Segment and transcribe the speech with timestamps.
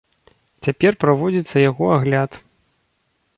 [0.67, 2.31] Цяпер праводзіцца яго агляд.